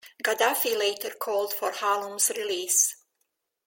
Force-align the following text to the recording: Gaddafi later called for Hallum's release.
Gaddafi 0.23 0.75
later 0.75 1.11
called 1.11 1.53
for 1.53 1.73
Hallum's 1.73 2.31
release. 2.35 2.95